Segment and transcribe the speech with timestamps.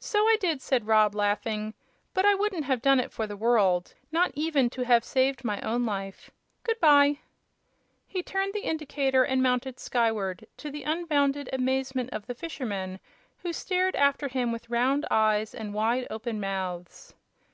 [0.00, 1.74] "So I did," said Rob, laughing;
[2.14, 5.60] "but I wouldn't have done it for the world not even to have saved my
[5.60, 6.30] own life.
[6.62, 7.18] Good by!"
[8.06, 12.98] He turned the indicator and mounted skyward, to the unbounded amazement of the fishermen,
[13.42, 17.12] who stared after him with round eyes and wide open mouths.